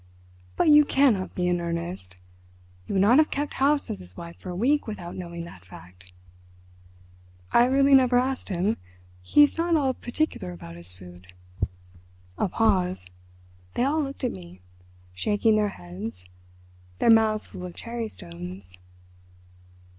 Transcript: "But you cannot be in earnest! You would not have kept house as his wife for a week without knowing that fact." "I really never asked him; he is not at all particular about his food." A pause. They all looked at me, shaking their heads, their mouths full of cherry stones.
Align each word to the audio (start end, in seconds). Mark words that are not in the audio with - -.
"But 0.55 0.69
you 0.69 0.83
cannot 0.83 1.35
be 1.35 1.47
in 1.47 1.61
earnest! 1.61 2.15
You 2.87 2.93
would 2.95 3.03
not 3.03 3.19
have 3.19 3.29
kept 3.29 3.53
house 3.53 3.87
as 3.91 3.99
his 3.99 4.17
wife 4.17 4.35
for 4.37 4.49
a 4.49 4.55
week 4.55 4.87
without 4.87 5.15
knowing 5.15 5.43
that 5.45 5.63
fact." 5.63 6.11
"I 7.51 7.65
really 7.65 7.93
never 7.93 8.17
asked 8.17 8.49
him; 8.49 8.77
he 9.21 9.43
is 9.43 9.59
not 9.59 9.75
at 9.75 9.75
all 9.75 9.93
particular 9.93 10.51
about 10.53 10.75
his 10.75 10.91
food." 10.91 11.33
A 12.39 12.49
pause. 12.49 13.05
They 13.75 13.83
all 13.83 14.01
looked 14.01 14.23
at 14.23 14.31
me, 14.31 14.61
shaking 15.13 15.55
their 15.55 15.69
heads, 15.69 16.25
their 16.97 17.11
mouths 17.11 17.45
full 17.45 17.63
of 17.67 17.75
cherry 17.75 18.07
stones. 18.07 18.73